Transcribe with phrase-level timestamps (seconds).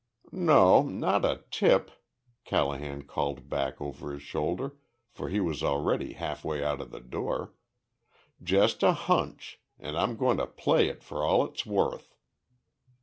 [0.31, 1.91] "No, not a tip,"
[2.43, 4.77] Callahan called back over his shoulder,
[5.11, 7.53] for he was already halfway out of the door;
[8.41, 12.15] "just a hunch and I'm going to play it for all it's worth!"